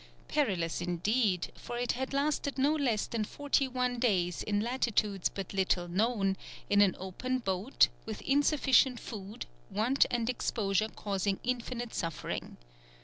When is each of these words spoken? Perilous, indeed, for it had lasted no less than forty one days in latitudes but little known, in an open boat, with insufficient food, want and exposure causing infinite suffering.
Perilous, 0.27 0.81
indeed, 0.81 1.51
for 1.53 1.77
it 1.77 1.91
had 1.91 2.11
lasted 2.11 2.57
no 2.57 2.73
less 2.73 3.05
than 3.05 3.23
forty 3.23 3.67
one 3.67 3.99
days 3.99 4.41
in 4.41 4.59
latitudes 4.59 5.29
but 5.29 5.53
little 5.53 5.87
known, 5.87 6.37
in 6.71 6.81
an 6.81 6.95
open 6.97 7.37
boat, 7.37 7.87
with 8.03 8.23
insufficient 8.23 8.99
food, 8.99 9.45
want 9.69 10.07
and 10.09 10.27
exposure 10.27 10.89
causing 10.89 11.39
infinite 11.43 11.93
suffering. 11.93 12.57